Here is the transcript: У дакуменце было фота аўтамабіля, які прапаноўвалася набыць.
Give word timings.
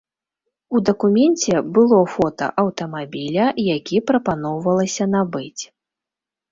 У 0.77 0.79
дакуменце 0.89 1.61
было 1.79 1.99
фота 2.15 2.49
аўтамабіля, 2.65 3.45
які 3.77 3.97
прапаноўвалася 4.13 5.03
набыць. 5.17 5.63